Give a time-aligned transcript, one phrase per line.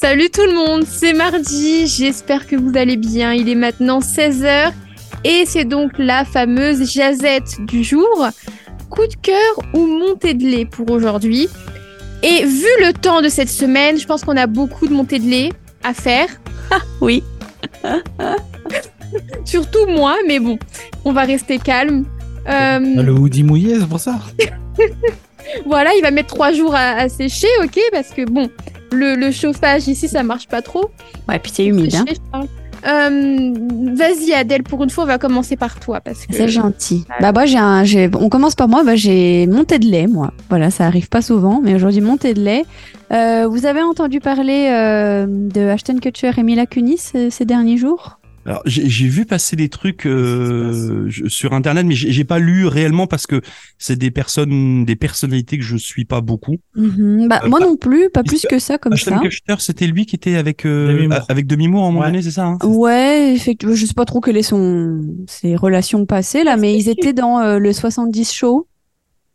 [0.00, 3.34] Salut tout le monde, c'est mardi, j'espère que vous allez bien.
[3.34, 4.72] Il est maintenant 16h
[5.24, 8.26] et c'est donc la fameuse jazette du jour.
[8.88, 9.36] Coup de cœur
[9.74, 11.50] ou montée de lait pour aujourd'hui?
[12.22, 15.28] Et vu le temps de cette semaine, je pense qu'on a beaucoup de montées de
[15.28, 15.50] lait
[15.84, 16.28] à faire.
[17.02, 17.22] oui.
[19.44, 20.58] Surtout moi, mais bon,
[21.04, 22.06] on va rester calme.
[22.48, 22.78] Euh...
[22.80, 24.18] Le hoodie mouillé, c'est pour ça.
[25.66, 28.48] voilà, il va mettre trois jours à, sécher, ok, parce que bon,
[28.92, 30.90] le, chauffage ici, ça marche pas trop.
[31.28, 31.94] Ouais, puis c'est humide.
[32.32, 32.42] Hein.
[32.86, 33.52] Euh,
[33.94, 37.04] vas-y Adèle, pour une fois, on va commencer par toi parce que c'est gentil.
[37.20, 38.82] Bah moi, j'ai un, on commence par moi.
[38.84, 40.32] Bah, j'ai monté de lait, moi.
[40.48, 42.64] Voilà, ça arrive pas souvent, mais aujourd'hui monté de lait.
[43.12, 48.19] Euh, vous avez entendu parler euh, de Ashton Kutcher et Mila Kunis ces derniers jours?
[48.50, 53.28] Alors j'ai vu passer des trucs euh, sur internet, mais j'ai pas lu réellement parce
[53.28, 53.42] que
[53.78, 56.56] c'est des personnes, des personnalités que je suis pas beaucoup.
[56.74, 57.28] Mhm.
[57.28, 59.56] bah, euh, moi non plus, pas plus que ça comme Ashton ça.
[59.60, 62.44] c'était lui qui était avec euh, avec Demi Moore à un moment donné, c'est ça
[62.44, 62.58] hein?
[62.64, 63.76] Ouais, effectivement.
[63.76, 67.72] Je sais pas trop quelles sont ses relations passées là, mais ils étaient dans le
[67.72, 68.66] 70 show.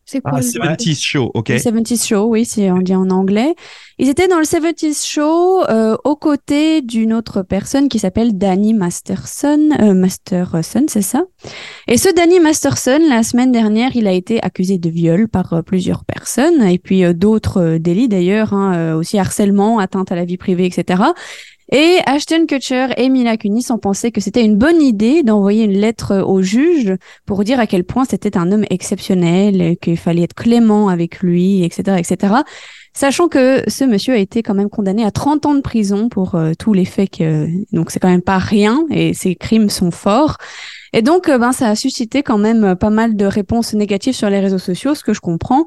[0.06, 1.50] C'est quoi ah, 70s Show, ok.
[1.50, 3.56] Le 70s Show, oui, si on dit en anglais.
[3.98, 8.74] Ils étaient dans le 70s Show euh, aux côtés d'une autre personne qui s'appelle Danny
[8.74, 9.70] Masterson.
[9.80, 11.24] Euh, Masterson, c'est ça?
[11.88, 15.62] Et ce Danny Masterson, la semaine dernière, il a été accusé de viol par euh,
[15.62, 20.26] plusieurs personnes, et puis euh, d'autres euh, délits d'ailleurs, hein, aussi harcèlement, atteinte à la
[20.26, 21.02] vie privée, etc.
[21.72, 25.80] Et Ashton Kutcher et Mila Kunis ont pensé que c'était une bonne idée d'envoyer une
[25.80, 26.94] lettre au juge
[27.26, 31.64] pour dire à quel point c'était un homme exceptionnel, qu'il fallait être clément avec lui,
[31.64, 32.34] etc., etc.
[32.98, 36.36] Sachant que ce monsieur a été quand même condamné à 30 ans de prison pour
[36.36, 39.92] euh, tous les faits que, donc c'est quand même pas rien et ses crimes sont
[39.92, 40.38] forts.
[40.94, 44.14] Et donc, euh, ben, ça a suscité quand même euh, pas mal de réponses négatives
[44.14, 45.66] sur les réseaux sociaux, ce que je comprends.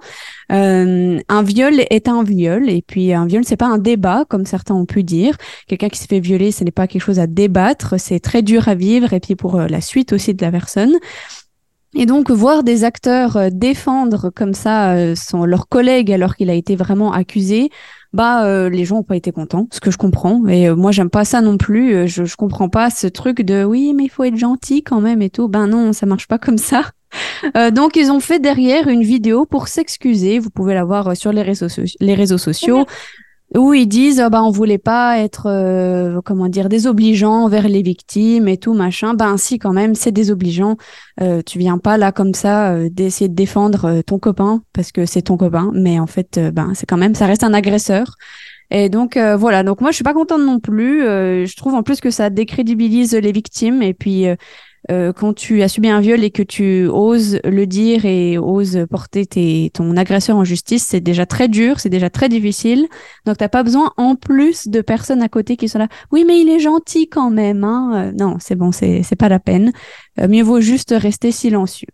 [0.49, 4.75] Un viol est un viol, et puis un viol, c'est pas un débat, comme certains
[4.75, 5.37] ont pu dire.
[5.67, 8.69] Quelqu'un qui s'est fait violer, ce n'est pas quelque chose à débattre, c'est très dur
[8.69, 10.95] à vivre, et puis pour la suite aussi de la personne.
[11.95, 16.77] Et donc, voir des acteurs défendre comme ça son, leur collègue alors qu'il a été
[16.77, 17.71] vraiment accusé,
[18.13, 20.47] bah euh, les gens ont pas été contents, ce que je comprends.
[20.47, 21.95] Et euh, moi j'aime pas ça non plus.
[21.95, 25.01] Euh, je, je comprends pas ce truc de oui mais il faut être gentil quand
[25.01, 25.49] même et tout.
[25.49, 26.91] Ben non, ça marche pas comme ça.
[27.73, 30.39] donc ils ont fait derrière une vidéo pour s'excuser.
[30.39, 31.69] Vous pouvez la voir sur les réseaux,
[32.01, 32.87] les réseaux sociaux
[33.57, 37.83] où ils disent oh, bah on voulait pas être euh, comment dire désobligeant envers les
[37.83, 39.15] victimes et tout machin.
[39.15, 40.77] Ben si quand même c'est désobligeant.
[41.21, 44.93] Euh, tu viens pas là comme ça euh, d'essayer de défendre euh, ton copain parce
[44.93, 45.71] que c'est ton copain.
[45.75, 48.17] Mais en fait ben c'est quand même ça reste un agresseur.
[48.71, 49.63] Et donc voilà.
[49.63, 51.01] Donc moi je suis pas contente non plus.
[51.01, 53.81] Je trouve en plus que ça décrédibilise les victimes.
[53.81, 54.37] Et puis euh,
[54.89, 59.27] quand tu as subi un viol et que tu oses le dire et oses porter
[59.27, 62.87] tes, ton agresseur en justice, c'est déjà très dur, c'est déjà très difficile.
[63.27, 65.89] Donc t'as pas besoin en plus de personnes à côté qui sont là.
[66.13, 67.65] Oui, mais il est gentil quand même.
[67.65, 67.93] Hein.
[67.95, 69.73] Euh, non, c'est bon, c'est c'est pas la peine.
[70.21, 71.89] Euh, mieux vaut juste rester silencieux.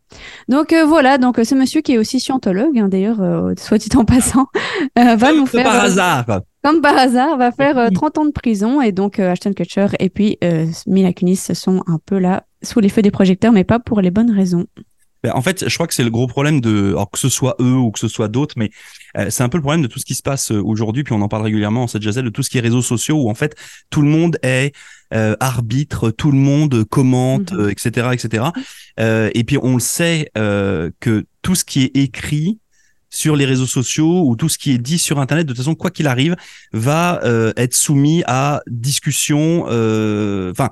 [0.49, 3.21] Donc voilà, donc ce monsieur qui est aussi scientologue, hein, d'ailleurs,
[3.59, 4.47] soit dit en passant,
[4.97, 5.65] va nous faire.
[5.65, 9.89] Par hasard comme par hasard, va faire 30 ans de prison et donc Ashton Kutcher
[9.99, 10.39] et puis
[10.87, 14.11] Mila Kunis sont un peu là sous les feux des projecteurs, mais pas pour les
[14.11, 14.67] bonnes raisons.
[15.25, 17.57] Ben, en fait, je crois que c'est le gros problème de, alors que ce soit
[17.59, 18.71] eux ou que ce soit d'autres, mais
[19.17, 21.15] euh, c'est un peu le problème de tout ce qui se passe euh, aujourd'hui, puis
[21.15, 23.31] on en parle régulièrement en cette jazette, de tout ce qui est réseaux sociaux, où
[23.31, 23.57] en fait
[23.89, 24.75] tout le monde est
[25.15, 28.13] euh, arbitre, tout le monde commente, etc., mhm.
[28.13, 28.45] etc.
[29.35, 32.59] et puis on le sait que tout ce qui est écrit
[33.09, 35.75] sur les réseaux sociaux ou tout ce qui est dit sur Internet, de toute façon,
[35.75, 36.37] quoi qu'il arrive,
[36.75, 37.21] va
[37.57, 39.63] être soumis à discussion.
[39.63, 40.69] Enfin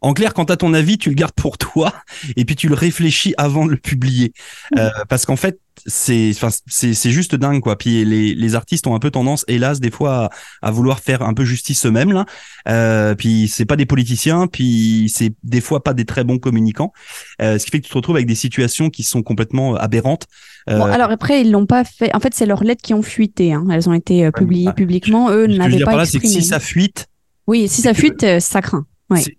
[0.00, 1.92] en clair, quand as ton avis, tu le gardes pour toi
[2.36, 4.32] et puis tu le réfléchis avant de le publier.
[4.78, 6.32] Euh, parce qu'en fait, c'est
[6.66, 7.76] c'est juste dingue quoi.
[7.76, 10.30] Puis les, les artistes ont un peu tendance, hélas, des fois
[10.62, 12.26] à, vouloir faire un peu justice eux-mêmes là.
[12.68, 16.92] Euh, puis c'est pas des politiciens, puis c'est des fois pas des très bons communicants.
[17.40, 20.26] Euh, ce qui fait que tu te retrouves avec des situations qui sont complètement aberrantes.
[20.68, 22.14] Euh, bon, alors après ils l'ont pas fait.
[22.14, 23.52] En fait, c'est leurs lettres qui ont fuité.
[23.52, 23.66] Hein.
[23.70, 25.30] Elles ont été euh, publiées publiquement.
[25.30, 26.04] Eux n'avaient pas là.
[26.04, 27.06] Que si ça fuite.
[27.46, 28.84] Oui, si ça fuite, ça craint.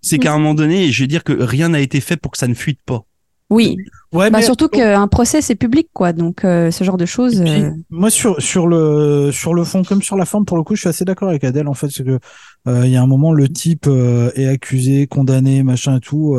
[0.02, 2.38] C'est qu'à un moment donné, je veux dire que rien n'a été fait pour que
[2.38, 3.04] ça ne fuite pas.
[3.52, 3.76] Oui.
[4.12, 7.40] Ouais, bah, surtout qu'un procès c'est public quoi, donc euh, ce genre de choses.
[7.40, 10.74] Euh, moi sur sur le sur le fond comme sur la forme pour le coup,
[10.74, 12.18] je suis assez d'accord avec Adèle en fait, c'est que
[12.68, 13.88] euh, il y a un moment le type
[14.34, 16.36] est accusé, condamné, machin et tout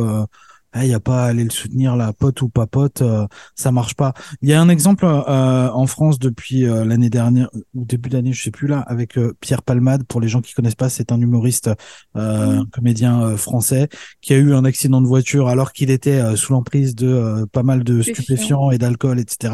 [0.82, 3.72] il n'y a pas à aller le soutenir, la pote ou pas pote, euh, ça
[3.72, 4.14] marche pas.
[4.42, 8.34] Il y a un exemple euh, en France depuis euh, l'année dernière ou début d'année,
[8.34, 10.04] je sais plus là, avec Pierre Palmade.
[10.06, 11.70] Pour les gens qui connaissent pas, c'est un humoriste,
[12.16, 13.90] un comédien français
[14.22, 17.84] qui a eu un accident de voiture alors qu'il était sous l'emprise de pas mal
[17.84, 19.54] de stupéfiants et d'alcool, etc.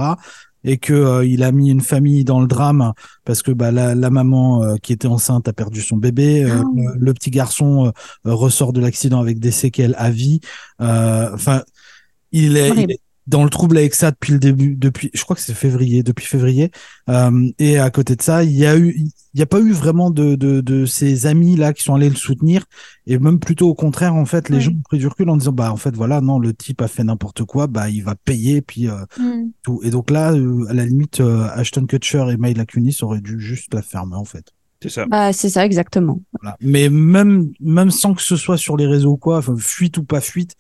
[0.64, 2.94] et que euh, il a mis une famille dans le drame
[3.26, 6.62] parce que bah, la, la maman euh, qui était enceinte a perdu son bébé, euh,
[6.62, 6.64] Ah.
[6.76, 10.40] le, le petit garçon euh, ressort de l'accident avec des séquelles à vie.
[10.82, 11.64] Euh, Enfin,
[12.32, 15.36] il est, il est dans le trouble avec ça depuis le début, depuis, je crois
[15.36, 16.72] que c'est février, depuis février.
[17.10, 19.72] Euh, et à côté de ça, il y a eu, il n'y a pas eu
[19.72, 22.66] vraiment de, de, de ces amis là qui sont allés le soutenir.
[23.06, 25.52] Et même plutôt au contraire, en fait, les gens ont pris du recul en disant,
[25.52, 28.62] bah, en fait, voilà, non, le type a fait n'importe quoi, bah, il va payer,
[28.62, 29.52] puis euh, Mm.
[29.64, 29.80] tout.
[29.84, 33.40] Et donc là, euh, à la limite, euh, Ashton Kutcher et Myla Kunis auraient dû
[33.40, 34.52] juste la fermer, en fait.
[34.82, 35.06] C'est ça.
[35.06, 36.22] Bah, c'est ça, exactement.
[36.42, 36.58] Voilà.
[36.62, 40.22] Mais même, même sans que ce soit sur les réseaux ou quoi, fuite ou pas
[40.22, 40.56] fuite,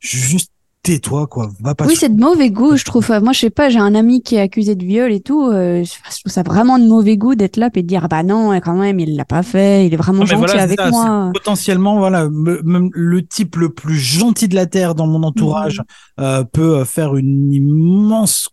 [0.00, 0.50] juste
[0.82, 1.50] tais-toi, quoi.
[1.60, 3.06] Va pas Oui, sur- c'est de mauvais goût, je trouve.
[3.22, 5.46] Moi, je sais pas, j'ai un ami qui est accusé de viol et tout.
[5.46, 8.22] euh, je trouve ça vraiment de mauvais goût d'être là et de dire, ah bah
[8.22, 10.90] non, quand même, il l'a pas fait, il est vraiment Non, gentil voilà, avec ça,
[10.90, 11.30] moi.
[11.34, 15.82] Potentiellement, voilà, me- même le type le plus gentil de la terre dans mon entourage
[16.18, 18.48] euh, peut euh, faire une immense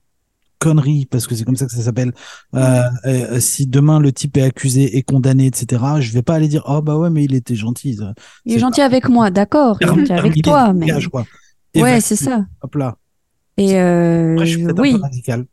[0.59, 2.13] connerie parce que c'est comme ça que ça s'appelle.
[2.56, 6.47] Euh, euh, si demain le type est accusé et condamné, etc., je vais pas aller
[6.47, 7.95] dire oh bah ouais mais il était gentil.
[7.95, 8.13] ça.
[8.44, 11.25] Il est gentil avec moi, d'accord, il est gentil avec toi, mais quoi.
[11.81, 12.45] Ouais, c'est ça.
[12.62, 12.97] Hop là.
[13.57, 15.45] Et euh, Après, je suis peut-être un oui, peu radical.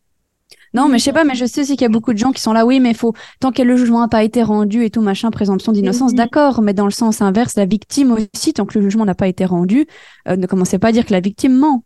[0.75, 2.33] non, mais je sais pas, mais je sais aussi qu'il y a beaucoup de gens
[2.33, 4.91] qui sont là, oui, mais faut tant que le jugement n'a pas été rendu et
[4.91, 8.77] tout machin, présomption d'innocence, d'accord, mais dans le sens inverse, la victime aussi, tant que
[8.79, 9.87] le jugement n'a pas été rendu,
[10.29, 11.85] euh, ne commencez pas à dire que la victime ment.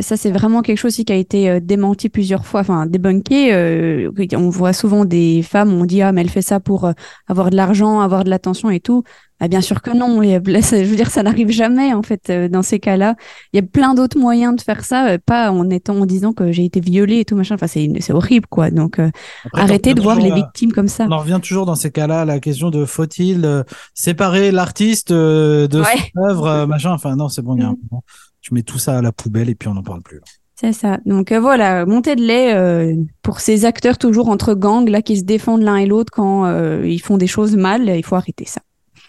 [0.00, 3.54] Ça, c'est vraiment quelque chose aussi qui a été euh, démenti plusieurs fois, enfin débunké.
[3.54, 6.92] euh, on voit souvent des femmes, on dit ah mais elle fait ça pour euh,
[7.28, 9.04] avoir de l'argent, avoir de l'attention et tout.
[9.40, 10.22] Ah, bien sûr que non.
[10.22, 13.16] Et, je veux dire, ça n'arrive jamais en fait dans ces cas-là.
[13.52, 16.50] Il y a plein d'autres moyens de faire ça, pas en étant en disant que
[16.52, 17.54] j'ai été violée et tout machin.
[17.56, 18.70] Enfin, c'est c'est horrible quoi.
[18.70, 19.10] Donc euh,
[19.44, 21.06] Après, arrêtez de voir les victimes comme ça.
[21.08, 23.62] On en revient toujours dans ces cas-là à la question de faut-il euh,
[23.92, 25.86] séparer l'artiste euh, de Ouais.
[26.14, 26.92] son œuvre, machin.
[26.92, 27.78] Enfin non, c'est bon, il y a un Mm.
[27.90, 28.04] moment.
[28.44, 30.20] Tu mets tout ça à la poubelle et puis on n'en parle plus.
[30.54, 30.98] C'est ça.
[31.06, 35.16] Donc euh, voilà, montée de lait euh, pour ces acteurs toujours entre gangs là qui
[35.16, 37.88] se défendent l'un et l'autre quand euh, ils font des choses mal.
[37.88, 38.60] Il faut arrêter ça.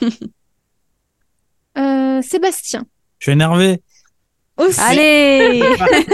[1.77, 2.85] Euh, Sébastien.
[3.19, 3.81] Je suis énervé.
[4.55, 4.79] Aussi.
[4.79, 5.61] Allez.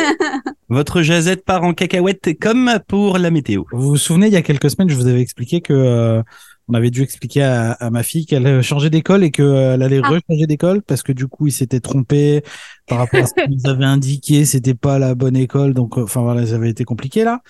[0.70, 3.66] Votre jazette part en cacahuète comme pour la météo.
[3.72, 6.24] Vous vous souvenez, il y a quelques semaines, je vous avais expliqué que euh,
[6.72, 10.00] on avait dû expliquer à, à ma fille qu'elle euh, changeait d'école et qu'elle allait
[10.04, 10.08] Ah.
[10.10, 12.44] rechanger d'école parce que du coup, il s'était trompé
[12.88, 14.46] par rapport à ce qu'ils nous avaient indiqué.
[14.46, 17.42] C'était pas la bonne école, donc euh, enfin voilà, ça avait été compliqué là.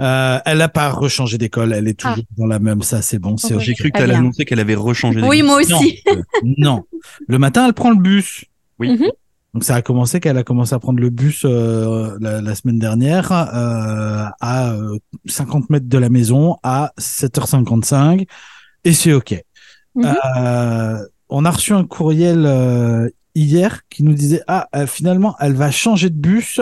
[0.00, 2.80] Euh, elle a pas rechangé d'école, elle est toujours dans la même.
[2.82, 3.58] Ça, c'est bon, c'est.
[3.60, 5.44] J'ai cru que tu allais annoncer qu'elle avait rechangé oui, d'église.
[5.44, 6.02] moi aussi.
[6.56, 6.84] non.
[7.26, 8.44] Le matin, elle prend le bus.
[8.78, 8.90] Oui.
[8.96, 9.10] Mhm.
[9.52, 12.78] Donc ça a commencé qu'elle a commencé à prendre le bus euh, la, la semaine
[12.78, 14.96] dernière euh, à euh,
[15.26, 18.26] 50 mètres de la maison à 7h55
[18.84, 19.42] et c'est ok.
[19.94, 20.14] Mhm.
[20.38, 20.98] Euh,
[21.28, 25.70] on a reçu un courriel euh, hier qui nous disait ah euh, finalement elle va
[25.70, 26.60] changer de bus,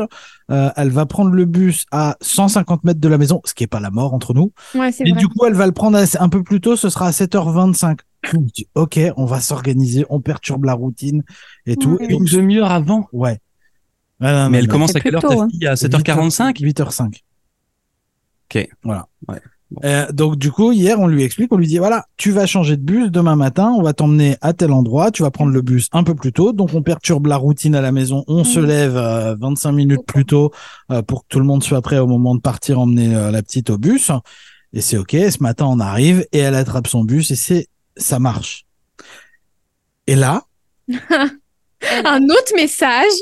[0.50, 3.68] euh, elle va prendre le bus à 150 mètres de la maison, ce qui est
[3.68, 4.52] pas la mort entre nous.
[4.74, 5.18] Ouais, Et vrai.
[5.20, 7.98] du coup, elle va le prendre un peu plus tôt, ce sera à 7h25.
[8.34, 11.22] On me dit, ok, on va s'organiser, on perturbe la routine
[11.66, 11.96] et tout.
[12.00, 12.06] Ouais.
[12.10, 13.08] Et Une demi-heure avant.
[13.12, 13.38] ouais.
[14.20, 14.70] Non, Mais non, elle non.
[14.72, 15.48] commence à quelle heure tôt, ta hein.
[15.66, 17.22] À 7h45 8h05.
[18.50, 18.68] Ok.
[18.82, 19.06] Voilà.
[19.28, 19.40] Ouais.
[19.84, 22.76] Euh, donc du coup, hier, on lui explique, on lui dit, voilà, tu vas changer
[22.78, 25.88] de bus demain matin, on va t'emmener à tel endroit, tu vas prendre le bus
[25.92, 28.66] un peu plus tôt, donc on perturbe la routine à la maison, on se Mhm.
[28.66, 30.52] lève euh, 25 minutes plus tôt
[30.90, 33.42] euh, pour que tout le monde soit prêt au moment de partir emmener euh, la
[33.42, 34.10] petite au bus.
[34.72, 37.66] Et c'est ok, ce matin on arrive et elle attrape son bus et c'est
[37.96, 38.64] ça marche.
[40.06, 40.44] Et là,
[42.04, 43.12] Un autre message.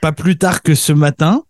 [0.00, 1.44] pas plus tard que ce matin,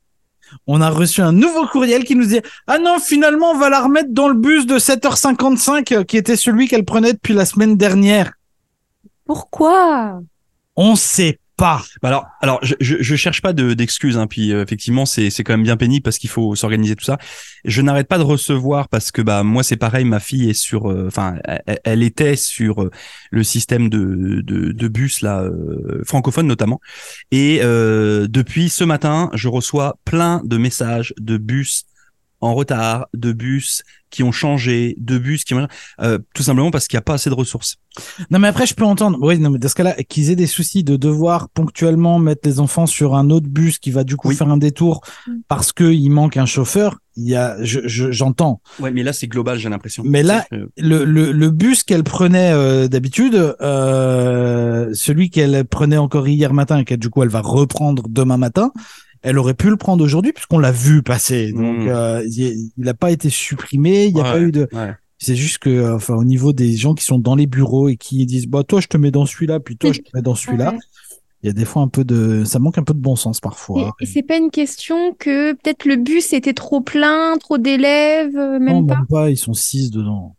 [0.66, 3.82] on a reçu un nouveau courriel qui nous dit Ah non, finalement, on va la
[3.82, 7.76] remettre dans le bus de 7h55 euh, qui était celui qu'elle prenait depuis la semaine
[7.76, 8.32] dernière.
[9.25, 10.21] Pourquoi?
[10.76, 14.64] On sait Bah alors, alors, je, je, je cherche pas de d'excuses, hein, puis euh,
[14.64, 17.19] effectivement, c'est c'est quand même bien pénible parce qu'il faut s'organiser tout ça.
[17.64, 20.90] Je n'arrête pas de recevoir parce que bah moi c'est pareil, ma fille est sur,
[20.90, 21.37] euh, enfin,
[21.85, 22.90] elle, était sur euh,
[23.31, 26.81] le système de de, de bus là euh, francophone notamment,
[27.31, 31.85] et depuis ce matin, je reçois plein de messages de bus
[32.42, 35.66] en retard, de bus qui ont changé, de bus qui ont
[36.02, 37.76] euh, tout simplement parce qu'il n'y a pas assez de ressources.
[38.30, 39.16] Non, mais après, je peux entendre.
[39.22, 42.61] Oui, non, mais dans ce cas-là, qu'ils aient des soucis de devoir ponctuellement mettre les
[42.61, 44.34] enfants sur un autre bus qui va du coup Oui.
[44.37, 45.30] faire un détour Mm.
[45.49, 46.99] parce que il manque un chauffeur.
[47.16, 48.61] Il y a, je, je- j'entends.
[48.80, 50.02] Ouais, mais là c'est global, j'ai l'impression.
[50.06, 56.26] Mais là, le, le, le bus qu'elle prenait euh, d'habitude, euh, celui qu'elle prenait encore
[56.28, 58.72] hier matin et que du coup elle va reprendre demain matin,
[59.22, 61.52] elle aurait pu le prendre aujourd'hui puisqu'on l'a vu passer.
[61.52, 61.88] Donc Mm.
[61.88, 64.68] euh, il n'a pas été supprimé, il n'y a Ouais, pas eu de.
[64.72, 64.92] ouais.
[65.18, 67.96] C'est juste que, euh, enfin, au niveau des gens qui sont dans les bureaux et
[67.96, 70.34] qui disent, bah toi je te mets dans celui-là, puis toi je te mets dans
[70.34, 70.72] celui-là.
[70.72, 70.78] Ouais.
[71.44, 73.40] il y a des fois un peu de, ça manque un peu de bon sens
[73.40, 73.94] parfois.
[74.00, 78.36] Et, et c'est pas une question que peut-être le bus était trop plein, trop d'élèves,
[78.36, 78.96] euh, même non, pas?
[78.96, 80.34] même pas, ils sont six dedans.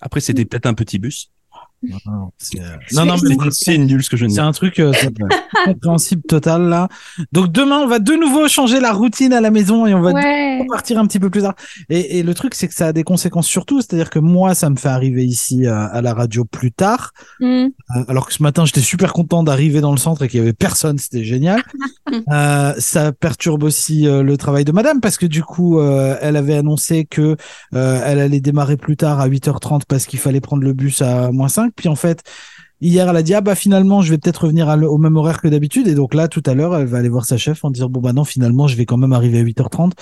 [0.00, 1.30] Après, c'était peut-être un petit bus.
[1.88, 4.52] Non, non, c'est, euh, non, non, mais c'est nul ce que je de C'est un
[4.52, 4.92] truc euh,
[5.64, 6.88] compréhensible total là.
[7.32, 10.12] Donc demain, on va de nouveau changer la routine à la maison et on va
[10.12, 10.64] Ouais.
[10.70, 11.54] partir un petit peu plus tard.
[11.90, 13.80] Et, et le truc, c'est que ça a des conséquences surtout.
[13.80, 17.12] C'est-à-dire que moi, ça me fait arriver ici euh, à la radio plus tard.
[17.40, 17.46] Mm.
[17.46, 17.68] Euh,
[18.08, 20.52] alors que ce matin, j'étais super content d'arriver dans le centre et qu'il y avait
[20.52, 20.98] personne.
[20.98, 21.62] C'était génial.
[22.30, 26.36] Euh, ça perturbe aussi euh, le travail de madame parce que du coup, euh, elle
[26.36, 27.36] avait annoncé que
[27.74, 31.32] euh, elle allait démarrer plus tard à 8h30 parce qu'il fallait prendre le bus à
[31.32, 31.72] moins 5.
[31.76, 32.22] Puis en fait,
[32.80, 35.40] hier, elle a dit, ah bah finalement, je vais peut-être revenir à au même horaire
[35.40, 35.88] que d'habitude.
[35.88, 38.00] Et donc là, tout à l'heure, elle va aller voir sa chef en dire, bon
[38.00, 39.92] bah non, finalement, je vais quand même arriver à 8h30.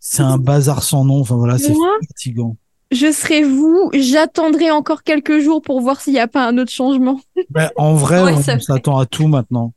[0.00, 1.20] C'est un bazar sans nom.
[1.20, 1.74] Enfin voilà, c'est
[2.08, 2.56] fatigant.
[2.90, 6.72] je serai vous, j'attendrai encore quelques jours pour voir s'il n'y a pas un autre
[6.72, 7.20] changement.
[7.50, 9.72] Ben, en vrai, Ouais, on s'attend à tout maintenant.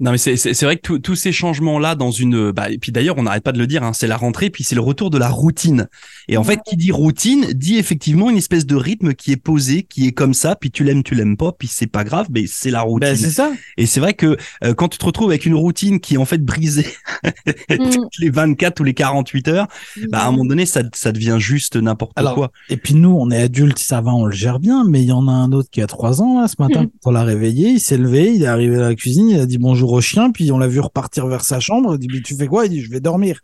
[0.00, 2.92] Non mais c'est vrai que tous- tous ces changements là dans une bah et puis
[2.92, 5.10] d'ailleurs on n'arrête pas de le dire hein, c'est la rentrée puis c'est le retour
[5.10, 5.88] de la routine.
[6.28, 9.82] Et en fait qui dit routine dit effectivement une espèce de rythme qui est posé
[9.82, 12.44] qui est comme ça puis tu l'aimes tu l'aimes pas puis c'est pas grave mais
[12.46, 13.08] c'est la routine.
[13.10, 13.50] Ben, c'est ça.
[13.76, 16.24] et c'est vrai que euh, quand tu te retrouves avec une routine qui est en
[16.24, 16.86] fait brisée
[17.70, 17.90] Mm.
[17.90, 19.66] toutes les 24 ou les 48 heures
[20.10, 22.50] bah à un moment donné ça ça devient juste n'importe quoi.
[22.68, 25.12] Et puis nous, on est adultes, ça va, on le gère bien, mais il y
[25.12, 27.70] en a un autre qui a trois ans, là, ce matin, quand on l'a réveillé,
[27.70, 30.30] il s'est levé, il est arrivé à la cuisine, il a dit bonjour au chien,
[30.30, 32.66] puis on l'a vu repartir vers sa chambre, il dit, mais tu fais quoi?
[32.66, 33.40] Il dit, je vais dormir.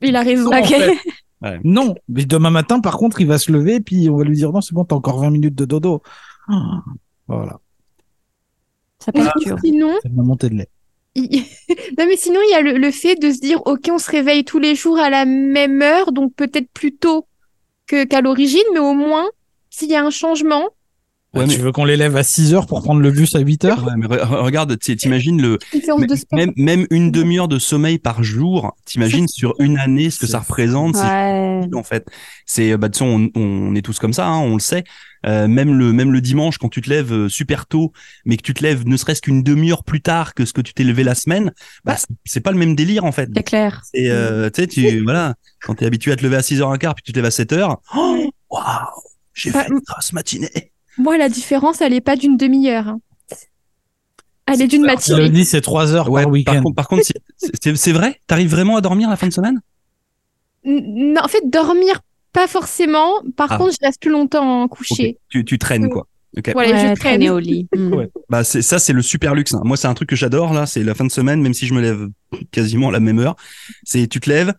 [0.00, 0.50] Il a raison.
[1.64, 4.36] Non, en mais demain matin, par contre, il va se lever, puis on va lui
[4.36, 6.02] dire, non, c'est bon, t'as encore 20 minutes de dodo.
[6.48, 6.82] Ah,
[7.28, 7.58] Voilà,
[8.98, 9.60] Ça Mais perturbe.
[9.62, 10.68] Sinon, c'est ma montée de lait.
[11.14, 11.44] il-
[11.98, 14.10] non mais sinon il y a le, le fait de se dire ok on se
[14.10, 17.26] réveille tous les jours à la même heure donc peut-être plus tôt
[17.86, 19.26] que qu'à l'origine mais au moins
[19.70, 20.70] s'il y a un changement
[21.34, 23.34] Ouais, Ah, mais- Tu veux qu'on les lève à 6 heures pour prendre le bus
[23.34, 23.84] à 8 heures?
[23.84, 25.58] Ouais, mais re- re- regarde t'imagines le
[26.32, 30.38] Même, même une demi-heure de sommeil par jour, t'imagines sur une année ce que ça
[30.40, 31.68] représente, c'est Ouais.
[31.74, 32.06] en fait.
[32.46, 34.84] C'est, bah, de toute façon, on, on est tous comme ça, hein, on le sait.
[35.26, 37.92] Euh, même le, même le dimanche, quand tu te lèves euh, super tôt,
[38.26, 40.74] mais que tu te lèves ne serait-ce qu'une demi-heure plus tard que ce que tu
[40.74, 41.50] t'es levé la semaine,
[41.84, 43.30] bah, c'est- pas le même délire, en fait.
[43.34, 43.80] C'est clair.
[43.94, 47.02] Et, euh, tu sais, tu, voilà, quand t'es habitué à te lever à 6h15 puis
[47.02, 48.62] tu te lèves à 7h, oh, waouh,
[49.32, 50.72] j'ai Bah, fait une grosse matinée.
[50.98, 53.00] Moi la différence elle est pas d'une demi-heure hein.
[54.46, 56.62] elle est d'une Je le matinée dis, c'est 3 heures Ouais, par par week-end.
[56.62, 57.02] contre, par contre,
[57.64, 58.20] c'est- vrai?
[58.26, 59.60] T'arrives vraiment à dormir la fin de semaine?
[60.64, 62.00] N- non en fait dormir
[62.32, 63.58] pas forcément par Ah.
[63.58, 66.06] contre je reste plus longtemps couché Tu, tu traînes, quoi.
[66.36, 66.50] Ok.
[66.52, 67.68] voilà Ouais, je traîne au lit.
[67.76, 67.94] Mm.
[67.94, 68.10] Ouais.
[68.28, 69.54] Bah c'est ça c'est le super luxe.
[69.54, 69.60] hein.
[69.64, 71.74] Moi c'est un truc que j'adore là, c'est la fin de semaine même si je
[71.74, 72.08] me lève
[72.50, 73.36] quasiment à la même heure.
[73.84, 74.52] C'est tu te lèves,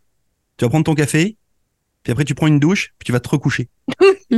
[0.58, 1.36] tu vas prendre ton café,
[2.04, 3.68] puis après tu prends une douche, puis tu vas te recoucher.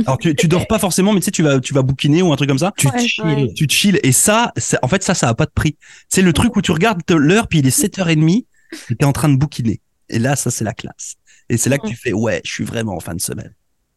[0.06, 2.32] Alors tu, tu dors pas forcément mais tu sais tu vas tu vas bouquiner ou
[2.32, 2.72] un truc comme ça.
[2.76, 3.24] Tu Ouais, chill.
[3.24, 3.52] ouais.
[3.54, 5.76] Tu te chill et ça c'est- en fait ça ça a pas de prix.
[6.08, 8.46] C'est le truc où tu regardes l'heure puis il est 7h30 et
[8.88, 9.80] tu es en train de bouquiner.
[10.08, 11.14] Et là ça c'est la classe.
[11.48, 13.54] Et c'est là que tu fais ouais, je suis vraiment en fin de semaine.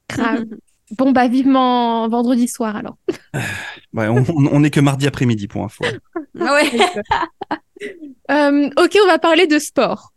[0.10, 0.46] grave
[0.98, 2.98] bon bah vivement vendredi soir alors
[3.94, 5.84] Ouais, on, on, on est que mardi après-midi pour info.
[6.36, 6.72] Ouais.
[8.30, 10.14] Euh, ok on va parler de sport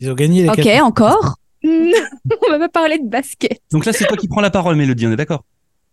[0.00, 3.92] Ils ont gagné les Ok, quatre- encore on va pas parler de basket Donc là
[3.92, 5.44] c'est toi qui prends la parole Mélodie, on est d'accord?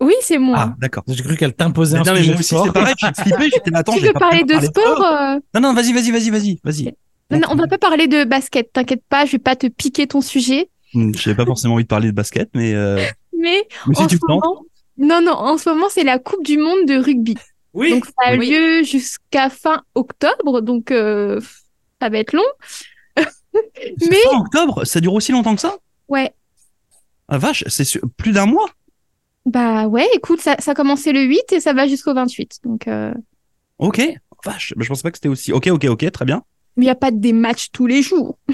[0.02, 1.04] Oui c'est moi Ah, d'accord.
[1.08, 2.66] J'ai cru qu'elle t'imposait un Non, mais sujet moi de aussi, sport.
[2.66, 5.74] c'est pareil, j'ai flippé, j'étais là, attends, tu veux parler de sport euh, Non, non,
[5.74, 6.94] vas-y, vas-y, vas-y, vas-y, vas-y.
[7.32, 10.06] Non, non, on va pas parler de basket, t'inquiète pas, je vais pas te piquer
[10.08, 10.70] ton sujet.
[10.94, 12.98] Hmm, J'avais pas forcément envie de parler de basket, mais, euh,
[13.38, 14.64] Mais mais si en tu ce moment,
[14.98, 17.36] non, non, en ce moment, c'est la Coupe du Monde de rugby.
[17.74, 17.90] Oui.
[17.90, 18.50] Donc, ça a Oui.
[18.52, 21.40] lieu jusqu'à fin octobre, donc euh,
[22.02, 22.44] ça va être long.
[24.10, 25.78] Mais- fin octobre, ça dure aussi longtemps que ça?
[26.08, 26.34] Ouais,
[27.28, 27.86] Ah vache, c'est
[28.18, 28.70] plus d'un mois?
[29.46, 32.60] Bah ouais, écoute, ça, ça a commencé le 8 et ça va jusqu'au 28.
[32.64, 33.14] Donc, euh,
[33.78, 34.02] Ok,
[34.46, 35.52] vache, je pensais pas que c'était aussi.
[35.52, 36.44] Ok, ok, ok, très bien.
[36.78, 38.38] mais il n'y a pas des matchs tous les jours.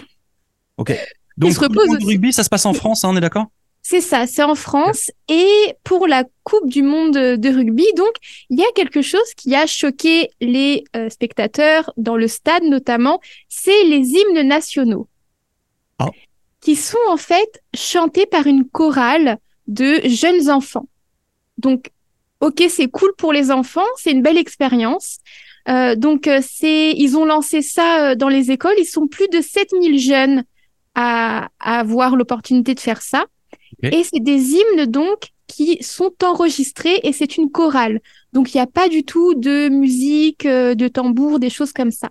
[1.37, 3.45] Donc, se le repose rugby, ça se passe en France, hein, on est d'accord?
[3.81, 5.09] C'est ça, c'est en France.
[5.29, 8.13] Et pour la Coupe du Monde de rugby, donc,
[8.49, 13.19] il y a quelque chose qui a choqué les euh, spectateurs dans le stade notamment,
[13.47, 15.07] c'est les hymnes nationaux.
[15.97, 16.09] Ah.
[16.61, 20.87] Qui sont en fait chantés par une chorale de jeunes enfants.
[21.57, 21.91] Donc,
[22.41, 25.19] ok, c'est cool pour les enfants, c'est une belle expérience.
[25.67, 28.75] Euh, donc, euh, c'est, ils ont lancé ça dans les écoles.
[28.77, 30.43] Ils sont plus de 7000 jeunes
[30.95, 33.25] à, à avoir l'opportunité de faire ça.
[33.83, 37.99] Et c'est des hymnes donc qui sont enregistrés et c'est une chorale.
[38.33, 41.91] Donc il n'y a pas du tout de musique, euh, de tambour, des choses comme
[41.91, 42.09] ça.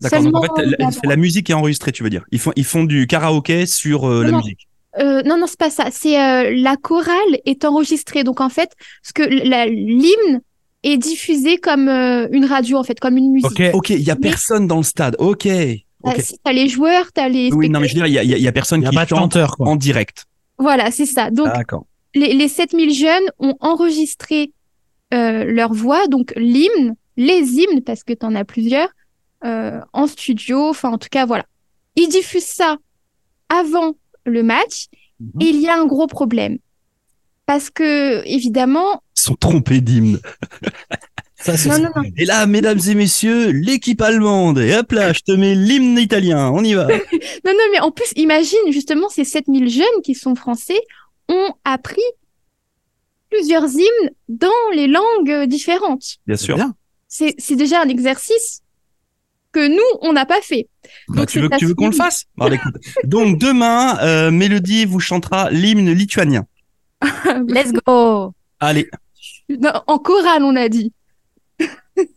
[0.00, 2.24] D'accord, donc en Seulement fait, la, la c'est la musique est enregistrée, tu veux dire.
[2.32, 4.68] Ils font, ils font du karaoké sur euh, la Non, musique.
[4.98, 5.86] Euh, non, non, c'est pas ça.
[5.90, 8.22] C'est euh, la chorale est enregistrée.
[8.24, 8.70] Donc en fait,
[9.02, 10.40] ce que la- l'hymne
[10.82, 13.50] est diffusée comme euh, une radio, en fait, comme une musique.
[13.50, 13.62] Ok.
[13.72, 15.16] Ok, il y a Mais- personne dans le stade.
[15.18, 15.46] Ok.
[16.02, 16.20] Bah, Ok.
[16.20, 18.38] si t'as les joueurs, t'as les Oui, non, mais je veux dire, il y a,
[18.38, 19.68] y y personne a qui pas de chante chanteur, quoi.
[19.68, 20.26] en direct.
[20.58, 21.30] Voilà, c'est ça.
[21.30, 21.48] Donc,
[22.14, 24.52] les, les 7000 jeunes ont enregistré
[25.12, 28.88] euh, leur voix, donc l'hymne, les hymnes, parce que tu en as plusieurs,
[29.44, 31.44] euh, en studio, enfin en tout cas, voilà.
[31.96, 32.76] Ils diffusent ça
[33.48, 33.94] avant
[34.24, 34.86] le match,
[35.20, 35.42] Mhm.
[35.42, 36.58] et il y a un gros problème.
[37.46, 40.18] Parce que, évidemment, Ils sont trompés d'hymne.
[41.44, 44.58] Ça, c'est non, non, non, Et là, mesdames et messieurs, l'équipe allemande.
[44.58, 46.48] Et hop là, je te mets l'hymne italien.
[46.48, 46.86] On y va.
[47.44, 50.80] non, non, mais en plus, imagine justement ces 7000 jeunes qui sont français
[51.28, 52.00] ont appris
[53.28, 56.16] plusieurs hymnes dans les langues différentes.
[56.26, 56.56] Bien sûr.
[57.08, 58.62] C'est c'est déjà un exercice
[59.52, 60.68] que nous, on n'a pas fait.
[61.08, 62.24] Bah, Donc, tu veux, tu veux qu'on le fasse?
[62.36, 62.74] Bon, bah, écoute.
[63.04, 66.46] Donc demain, euh, Mélodie vous chantera l'hymne lituanien.
[67.48, 68.32] Let's go.
[68.60, 68.88] Allez.
[69.50, 70.90] Non, en chorale, on a dit.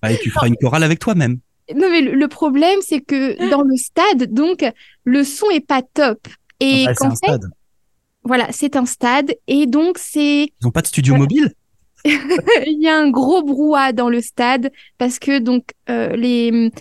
[0.01, 1.39] Bah, et tu feras une chorale avec toi-même.
[1.75, 4.63] Non, mais le, problème, c'est que dans le stade, donc,
[5.03, 6.19] le son est pas top.
[6.59, 7.49] Et Ah, c'est qu'en un fait, stade.
[8.23, 9.35] voilà, c'est un stade.
[9.47, 11.53] Et donc, c'est, Ils n'ont pas de studio mobile?
[12.05, 16.71] Il y a un gros brouhaha dans le stade parce que, donc, euh, les,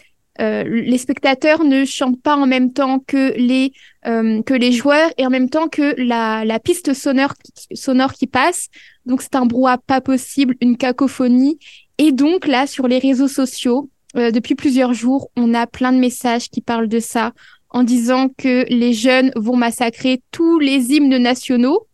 [0.40, 3.72] euh, les spectateurs ne chantent pas en même temps que les,
[4.06, 8.12] euh, que les joueurs et en même temps que la, la piste sonore, qui- sonore
[8.12, 8.68] qui passe.
[9.04, 11.58] Donc, c'est un brouhaha pas possible, une cacophonie.
[11.98, 15.98] Et donc, là, sur les réseaux sociaux, euh, depuis plusieurs jours, on a plein de
[15.98, 17.32] messages qui parlent de ça
[17.70, 21.86] en disant que les jeunes vont massacrer tous les hymnes nationaux.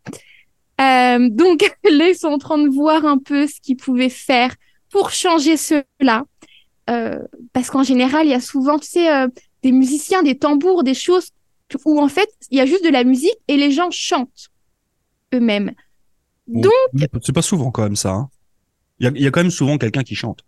[0.81, 4.55] Euh, donc, là, ils sont en train de voir un peu ce qu'ils pouvaient faire
[4.91, 6.25] pour changer cela.
[6.91, 7.19] Euh,
[7.53, 9.29] parce qu'en général, il y a souvent, tu sais, euh,
[9.63, 11.29] des musiciens, des tambours, des choses
[11.85, 14.51] où en fait, il y a juste de la musique et les gens chantent
[15.35, 15.73] eux-mêmes.
[16.47, 18.11] Bon, Donc, C'est pas souvent quand même ça.
[18.11, 18.31] hein.
[19.03, 20.41] Il y, y a quand même souvent quelqu'un qui chante.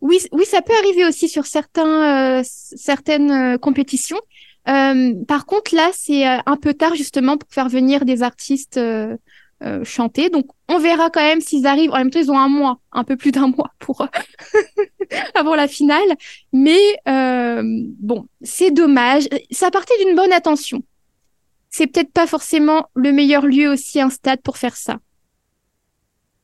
[0.00, 4.20] oui, oui, ça peut arriver aussi sur certains, euh, certaines euh, compétitions.
[4.68, 8.78] Euh, par contre, là, c'est euh, un peu tard justement pour faire venir des artistes
[8.78, 9.16] euh,
[9.62, 10.30] euh, chanter.
[10.30, 11.90] Donc, on verra quand même s'ils arrivent.
[11.92, 14.06] En même temps, ils ont un mois, un peu plus d'un mois pour
[15.34, 16.16] avant la finale.
[16.52, 19.28] Mais bon, c'est dommage.
[19.50, 20.82] Ça partait d'une bonne intention.
[21.70, 24.98] C'est peut-être pas forcément le meilleur lieu aussi un stade pour faire ça.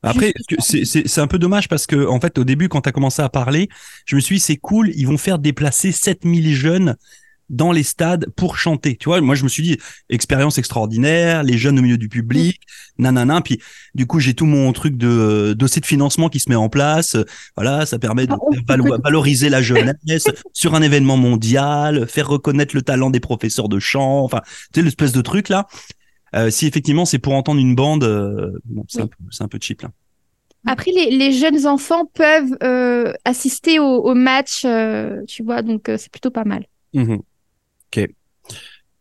[0.06, 3.22] Après, c'est un peu dommage parce que, en fait, au début, quand tu as commencé
[3.22, 3.68] à parler,
[4.04, 6.96] je me suis dit, c'est cool, ils vont faire déplacer 7000 jeunes
[7.48, 8.96] dans les stades pour chanter.
[8.96, 9.78] Tu vois, moi, je me suis dit,
[10.10, 12.60] expérience extraordinaire, les jeunes au milieu du public,
[12.98, 13.40] nanana.
[13.40, 13.60] Puis,
[13.94, 17.16] du coup, j'ai tout mon truc de dossier de financement qui se met en place.
[17.56, 19.62] Voilà, ça permet de Ah, valoriser la
[20.06, 24.24] jeunesse sur un événement mondial, faire reconnaître le talent des professeurs de chant.
[24.24, 24.40] Enfin,
[24.72, 25.66] tu sais, l'espèce de truc là.
[26.36, 29.04] Euh, si effectivement c'est pour entendre une bande, euh, bon, c'est Oui.
[29.04, 29.90] un, peu- c'est un peu cheap là.
[30.68, 35.88] Après, les, les jeunes enfants peuvent euh, assister au, au match, euh, tu vois, donc
[35.88, 36.66] euh, c'est plutôt pas mal.
[36.92, 37.20] Mhm.
[37.94, 38.08] Ok.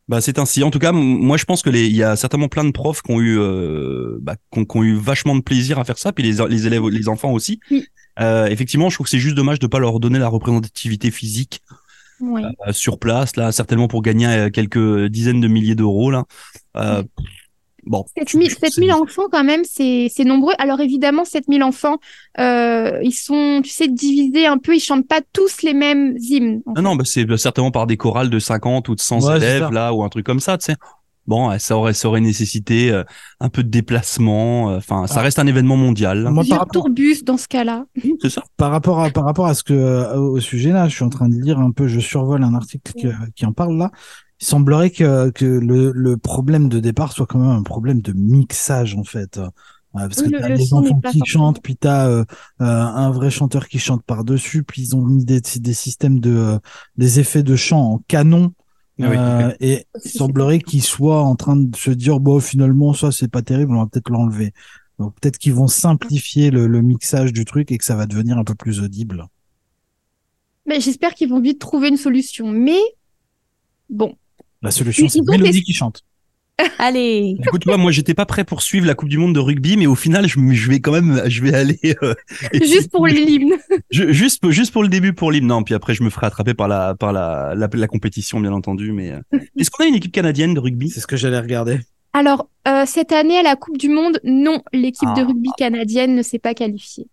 [0.08, 0.64] Bah c'est ainsi.
[0.64, 3.02] En tout cas, moi je pense que les, il y a certainement plein de profs
[3.02, 5.98] qui ont eu, euh, bah, qui ont, qui ont eu vachement de plaisir à faire
[5.98, 7.60] ça, puis les, les élèves, les enfants aussi.
[7.72, 7.88] Oui.
[8.20, 11.62] Euh, effectivement, je trouve que c'est juste dommage de pas leur donner la représentativité physique
[12.20, 12.44] Oui.
[12.68, 16.26] euh, sur place, là, certainement pour gagner quelques dizaines de milliers d'euros là.
[16.78, 17.04] Euh,
[17.88, 18.04] Bon.
[18.18, 20.54] 7000 je- je- 7000 enfants, quand même, c'est c'est nombreux.
[20.58, 21.98] Alors évidemment, 7000 enfants,
[22.40, 26.62] euh, ils sont, tu sais, divisés un peu, ils chantent pas tous les mêmes hymnes.
[26.76, 29.70] Non, non, bah, c'est certainement par des chorales de 50 ou de 100 Ouais, élèves,
[29.72, 30.76] là, ou un truc comme ça, tu sais.
[31.28, 33.04] Bon, ça aurait, ça aurait nécessité euh,
[33.40, 34.72] un peu de déplacement.
[34.72, 35.24] euh, Enfin, ça Ah.
[35.24, 36.24] reste un événement mondial.
[36.24, 36.32] là.
[36.32, 37.86] Moi, par rapport, tourbus dans ce cas-là.
[38.22, 38.42] C'est ça.
[38.58, 41.10] par rapport à par rapport à ce que euh, au sujet là, je suis en
[41.10, 43.92] train de lire un peu, je survole un article qui, qui en parle là.
[44.42, 48.12] Il semblerait que que le, le problème de départ soit quand même un problème de
[48.14, 49.38] mixage en fait.
[49.38, 49.50] Euh,
[49.94, 52.26] parce Oui, que t'as n'est enfants qui chantent, puis t'as euh,
[52.62, 56.20] euh, un vrai chanteur qui chante par dessus, puis ils ont mis des, des systèmes
[56.20, 56.60] de euh,
[56.98, 58.54] des effets de chant en canon.
[59.00, 62.94] Ah oui, Euh, Et il semblerait qu'ils soient en train de se dire bon finalement
[62.94, 64.54] ça c'est pas terrible, on va peut-être l'enlever.
[65.00, 68.38] Donc peut-être qu'ils vont simplifier le, le mixage du truc et que ça va devenir
[68.38, 69.28] un peu plus audible.
[70.66, 72.48] Mais j'espère qu'ils vont vite trouver une solution.
[72.52, 72.80] Mais
[73.90, 74.16] bon,
[74.62, 76.04] La solution c'est Mélodie qui chante.
[76.80, 77.36] Allez.
[77.46, 79.76] Écoute, tu vois, moi, j'étais pas prêt pour suivre la Coupe du Monde de rugby,
[79.76, 81.78] mais au final, je, vais quand même, je vais aller.
[82.02, 82.16] euh,
[82.54, 83.56] juste pour l'hymne.
[83.92, 85.48] Juste, juste pour le début, pour l'hymne.
[85.48, 88.54] Non, puis après, je me ferai attraper par la, par la, la, la compétition, bien
[88.54, 88.94] entendu.
[88.94, 89.20] Mais euh,
[89.58, 90.90] est-ce qu'on a une équipe canadienne de rugby?
[90.90, 91.80] C'est ce que j'allais regarder.
[92.14, 95.26] Alors, euh, cette année à la Coupe du Monde, non, l'équipe de Ah.
[95.26, 97.08] rugby canadienne ne s'est pas qualifiée.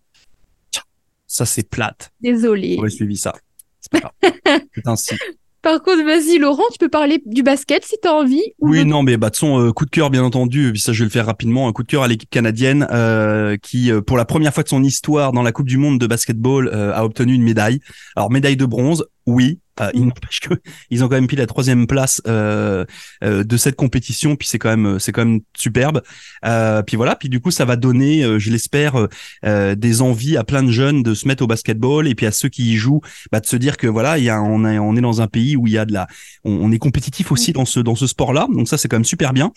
[1.26, 2.12] Ça, c'est plate.
[2.20, 2.76] Désolée.
[2.76, 3.33] J'aurais suivi ça.
[3.81, 4.61] C'est pas grave.
[4.74, 5.14] C'est ainsi.
[5.62, 8.42] Par contre, vas-y, Laurent, tu peux parler du basket si tu as envie.
[8.59, 10.98] Oui, non, mais bah, de son euh, coup de cœur, bien entendu, puis ça, je
[10.98, 11.68] vais le faire rapidement.
[11.68, 14.68] Un coup de cœur à l'équipe canadienne euh, qui, euh, pour la première fois de
[14.68, 17.81] son histoire dans la Coupe du Monde de basketball, a obtenu une médaille.
[18.16, 20.54] Alors, médaille de bronze, oui, euh, il n'empêche que
[20.90, 22.85] ils ont quand même pris la troisième place euh,
[23.24, 26.02] euh, de cette compétition, puis c'est quand même c'est quand même superbe.
[26.44, 29.08] Euh, puis voilà, puis du coup ça va donner, euh, je l'espère,
[29.44, 32.32] euh, des envies à plein de jeunes de se mettre au basketball et puis à
[32.32, 34.78] ceux qui y jouent, bah, de se dire que voilà, il y a on est
[34.78, 36.06] on est dans un pays où il y a de la,
[36.44, 39.32] on, est compétitif aussi dans ce dans ce sport-là, donc ça c'est quand même super
[39.32, 39.52] bien.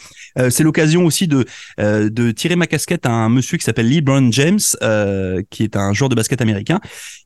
[0.49, 1.45] c'est l'occasion aussi de
[1.77, 4.59] de tirer ma casquette à un monsieur qui s'appelle LeBron James,
[5.49, 6.79] qui est un joueur de basket américain,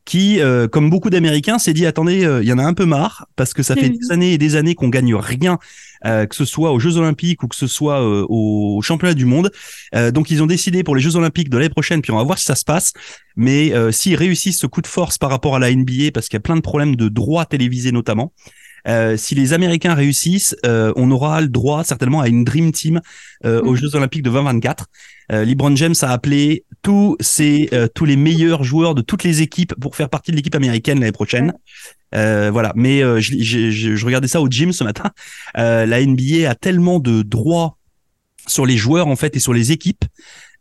[0.10, 0.40] qui
[0.72, 3.64] comme beaucoup d'Américains s'est dit attendez, il y en a un peu marre parce que
[3.64, 5.60] ça fait des années et des années qu'on gagne rien,
[6.06, 9.26] euh, que ce soit aux Jeux Olympiques ou que ce soit euh, au championnat du
[9.26, 9.52] monde.
[9.96, 12.24] Euh, donc ils ont décidé pour les Jeux Olympiques de l'année prochaine, puis on va
[12.24, 12.94] voir si ça se passe.
[13.36, 16.42] Mais s'ils réussissent ce coup de force par rapport à la NBA, parce qu'il y
[16.42, 18.34] a plein de problèmes de droits télévisés notamment.
[19.18, 23.02] Si les Américains réussissent, on aura le droit certainement à une Dream Team
[23.44, 23.76] aux mm.
[23.76, 24.86] Jeux Olympiques de 2024.
[25.32, 29.96] LeBron James a appelé tous ces tous les meilleurs joueurs de toutes les équipes pour
[29.96, 31.54] faire partie de l'équipe américaine l'année prochaine.
[32.16, 35.12] Euh, voilà, mais euh, je, je, je, regardais ça au gym ce matin.
[35.58, 37.78] Euh, la NBA a tellement de droits
[38.48, 40.06] sur les joueurs en fait et sur les équipes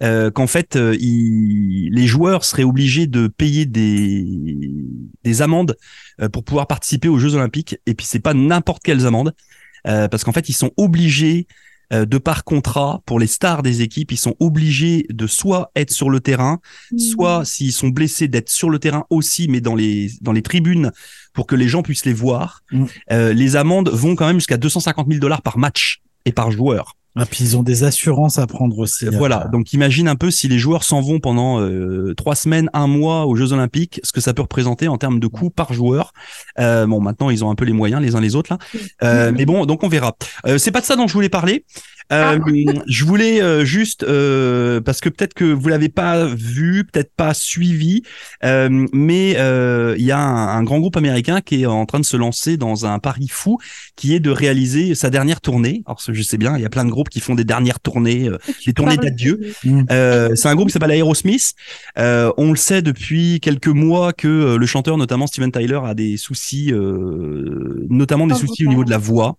[0.02, 4.24] euh, qu'en fait euh, les joueurs seraient obligés de payer des,
[5.24, 5.76] des amendes
[6.32, 7.76] pour pouvoir participer aux Jeux Olympiques.
[7.86, 9.34] Et puis c'est pas n'importe quelles amendes
[9.84, 11.46] parce qu'en fait ils sont obligés
[11.92, 15.90] euh, de par contrat, pour les stars des équipes, ils sont obligés de soit être
[15.90, 16.60] sur le terrain,
[16.92, 16.98] mmh.
[16.98, 20.92] soit s'ils sont blessés d'être sur le terrain aussi, mais dans les dans les tribunes
[21.32, 22.62] pour que les gens puissent les voir.
[22.72, 22.84] Mmh.
[23.12, 26.97] Euh, les amendes vont quand même jusqu'à 250 000 dollars par match et par joueur.
[27.18, 29.06] Ah, puis ils ont des assurances à prendre aussi.
[29.06, 32.70] Euh, voilà, donc imagine un peu si les joueurs s'en vont pendant euh, trois semaines,
[32.72, 35.72] un mois aux Jeux Olympiques, ce que ça peut représenter en termes de coûts par
[35.72, 36.12] joueur.
[36.58, 38.58] Euh, bon, maintenant ils ont un peu les moyens les uns les autres là,
[39.02, 40.16] euh, mais bon, donc on verra.
[40.46, 41.64] Euh, c'est pas de ça dont je voulais parler.
[42.12, 42.82] Euh, ah.
[42.86, 47.34] Je voulais euh, juste euh, parce que peut-être que vous l'avez pas vu, peut-être pas
[47.34, 48.02] suivi,
[48.42, 52.16] mais il y a un, un, grand groupe américain qui est en train de se
[52.16, 53.58] lancer dans un pari fou,
[53.96, 55.82] qui est de réaliser sa dernière tournée.
[55.86, 58.30] Alors je sais bien, il y a plein de groupes qui font des dernières tournées,
[58.66, 59.40] des tournées d'adieu.
[59.64, 59.84] Mmh.
[60.34, 61.54] c'est un groupe qui s'appelle Aerosmith.
[61.96, 66.72] on le sait depuis quelques mois que le chanteur, notamment Steven Tyler, a des soucis,
[67.90, 69.36] notamment des soucis au niveau de la voix.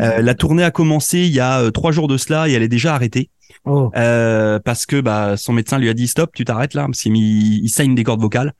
[0.00, 2.62] Euh, la tournée a commencé il y a euh, trois jours de cela et elle
[2.62, 3.30] est déjà arrêtée.
[3.64, 3.90] Oh.
[3.96, 7.16] Euh, parce que bah, son médecin lui a dit stop, tu t'arrêtes là, parce qu'il
[7.16, 8.52] il saigne des cordes vocales.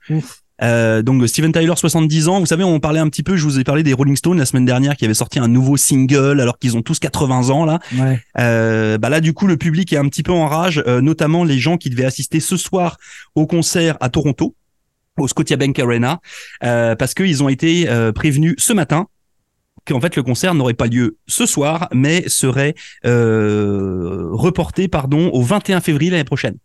[0.63, 3.59] Euh, donc Steven Tyler 70 ans, vous savez on parlait un petit peu, je vous
[3.59, 6.57] ai parlé des Rolling Stones la semaine dernière qui avaient sorti un nouveau single alors
[6.57, 7.79] qu'ils ont tous 80 ans là.
[7.95, 8.19] Ouais.
[8.39, 11.43] Euh, bah là du coup le public est un petit peu en rage, euh, notamment
[11.43, 12.97] les gens qui devaient assister ce soir
[13.35, 14.55] au concert à Toronto
[15.19, 16.19] au Scotiabank Arena
[16.61, 19.07] parce qu'ils ont été prévenus ce matin
[19.87, 25.41] qu'en fait le concert n'aurait pas lieu ce soir, mais serait euh, reporté pardon au
[25.41, 26.57] 21 février l'année prochaine.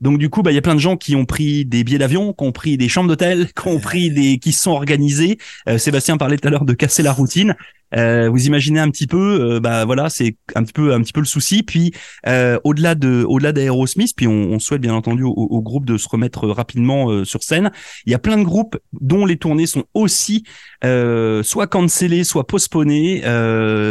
[0.00, 1.98] Donc du coup, bah il y a plein de gens qui ont pris des billets
[1.98, 5.38] d'avion, qui ont pris des chambres d'hôtel, qui ont pris des, qui se sont organisés.
[5.68, 7.56] Euh, Sébastien parlait tout à l'heure de casser la routine.
[7.96, 11.12] Euh, vous imaginez un petit peu, euh, bah voilà, c'est un petit peu un petit
[11.12, 11.62] peu le souci.
[11.62, 11.92] Puis
[12.26, 15.96] euh, au-delà de au-delà d'Aerosmith, puis on, on, souhaite bien entendu au, au, groupe de
[15.96, 17.70] se remettre rapidement euh, sur scène.
[18.06, 20.44] Il y a plein de groupes dont les tournées sont aussi
[20.82, 23.22] soit cancellées, soit postponées,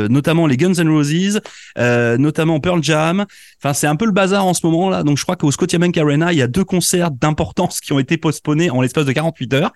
[0.10, 1.42] notamment les Guns N' Roses,
[1.76, 3.26] notamment Pearl Jam.
[3.62, 5.04] Enfin, c'est un peu le bazar en ce moment là.
[5.04, 8.18] Donc je crois qu'au Scotiabank Arena, il y a deux concerts d'importance qui ont été
[8.18, 9.74] postponés en l'espace de 48 heures.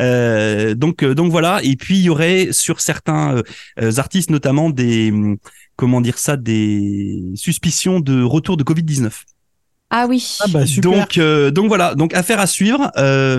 [0.00, 1.60] Euh, donc, euh, donc voilà.
[1.62, 3.42] Et puis il y aurait sur certains euh,
[3.96, 5.38] artistes, notamment des, hum,
[5.76, 9.24] comment dire ça, des suspicions de retour de Covid 19.
[9.90, 10.36] Ah oui.
[10.40, 12.90] Ah bah, donc donc voilà, donc affaire à suivre.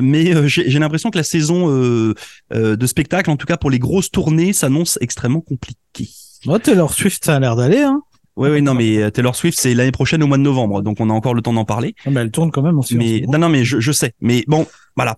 [0.01, 4.51] mais j'ai l'impression que la saison de spectacle, en tout cas pour les grosses tournées,
[4.53, 6.09] s'annonce extrêmement compliquée.
[6.47, 8.01] Oh, Taylor Swift, ça a l'air d'aller, hein.
[8.39, 11.09] Oui, oui, non, mais Taylor Swift, c'est l'année prochaine au mois de novembre, donc on
[11.09, 11.93] a encore le temps d'en parler.
[12.05, 12.95] Ah, mais elle tourne quand même aussi.
[12.95, 14.13] Mais non, non, mais je, je sais.
[14.21, 15.17] Mais bon, voilà.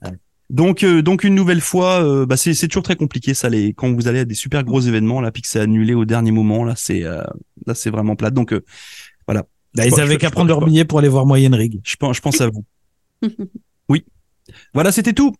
[0.52, 3.48] Donc, euh, donc une nouvelle fois, euh, bah c'est, c'est toujours très compliqué ça.
[3.48, 6.04] Les quand vous allez à des super gros événements là, puis que c'est annulé au
[6.04, 7.24] dernier moment là, c'est euh,
[7.66, 8.34] là c'est vraiment plate.
[8.34, 8.54] Donc
[9.26, 9.46] voilà.
[9.74, 11.80] Bah, ils avaient qu'à prendre leur billet pour aller voir Moyenne Rig.
[11.86, 12.66] Je pense, je pense à vous.
[13.90, 14.06] oui.
[14.74, 15.34] Voilà, c'était tout.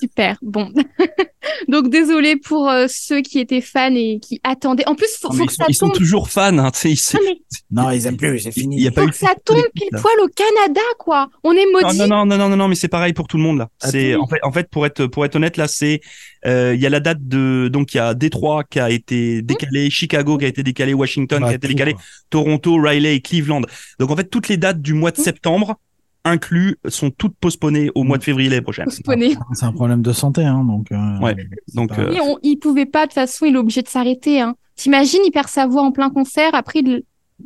[0.00, 0.36] Super.
[0.42, 0.72] Bon.
[1.68, 4.86] Donc désolé pour euh, ceux qui étaient fans et qui attendaient.
[4.88, 5.92] En plus, faut, faut que ça ils tombe.
[5.92, 6.56] sont toujours fans.
[6.58, 7.18] Hein, tu sais,
[7.70, 8.40] non, ils aiment plus.
[8.40, 8.76] C'est fini.
[8.76, 11.28] Il y a faut pas que eu ça tombe pile poil au Canada, quoi.
[11.44, 11.98] On est maudits.
[11.98, 13.68] Non, non, non, non, non, non, mais c'est pareil pour tout le monde là.
[13.78, 16.00] C'est en fait, en fait, pour être pour être honnête là, c'est
[16.46, 19.42] euh, il y a la date de donc il y a Détroit qui a été
[19.42, 21.94] décalé, Chicago qui a été décalé, Washington qui a été décalé,
[22.30, 23.62] Toronto, Riley, Cleveland.
[23.98, 25.76] Donc en fait, toutes les dates du mois de septembre
[26.24, 28.84] inclus sont toutes postponées au mois de février l'année prochaine.
[28.86, 29.36] Postponé.
[29.54, 30.92] C'est un problème de santé, hein, donc.
[30.92, 31.36] euh, Ouais,
[31.74, 34.40] donc, pas- euh, on- il pouvait pas, de toute façon, il est obligé de s'arrêter.
[34.40, 34.54] Hein.
[34.76, 37.02] T'imagines, il perd sa voix en plein concert, après il...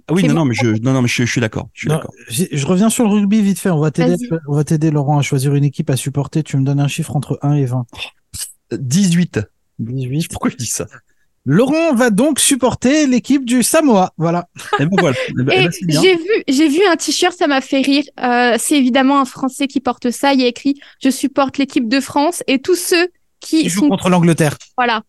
[0.08, 0.34] Ah oui, non, bon.
[0.40, 1.70] non, mais je, non, non, mais je, je suis d'accord.
[1.72, 2.12] Je suis Non, d'accord.
[2.28, 3.70] j'ai- je reviens sur le rugby vite fait.
[3.70, 6.42] On va t'aider, on va t'aider, Laurent, à choisir une équipe à supporter.
[6.42, 7.86] Tu me donnes un chiffre entre 1 et 20.
[8.72, 9.40] 18.
[9.78, 10.28] 18.
[10.30, 10.86] Pourquoi je dis ça?
[11.48, 14.12] Laurent va donc supporter l'équipe du Samoa.
[14.18, 14.48] Voilà.
[14.80, 15.16] Eh ben voilà.
[15.28, 16.02] Eh ben, eh Et ben, bien.
[16.02, 18.02] j'ai vu, j'ai vu un t-shirt, ça m'a fait rire.
[18.20, 20.34] Euh, c'est évidemment un Français qui porte ça.
[20.34, 23.08] Il y a écrit "Je supporte l'équipe de France" et tous ceux
[23.40, 24.56] qui joue sont contre l'Angleterre.
[24.76, 25.02] voilà.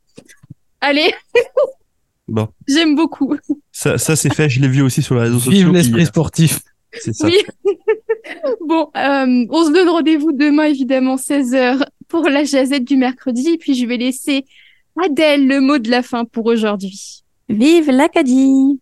[0.80, 1.12] Allez,
[2.28, 3.36] Bon, j'aime beaucoup.
[3.72, 4.48] ça, ça c'est fait.
[4.50, 5.52] Je l'ai vu aussi sur les réseaux sociaux.
[5.52, 6.60] Vive l'esprit sportif.
[6.94, 7.26] C'est ça.
[7.28, 7.38] Oui.
[8.66, 13.52] Bon, euh, on se donne rendez-vous demain, évidemment, 16h pour la jazette du mercredi.
[13.52, 14.46] Et puis, je vais laisser
[15.04, 17.24] Adèle le mot de la fin pour aujourd'hui.
[17.50, 18.80] Vive l'Acadie